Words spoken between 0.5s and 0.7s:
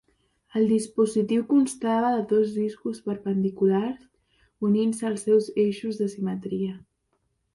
El